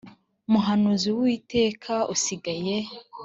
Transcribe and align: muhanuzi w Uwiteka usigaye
muhanuzi 0.51 1.07
w 1.15 1.17
Uwiteka 1.21 1.93
usigaye 2.13 2.75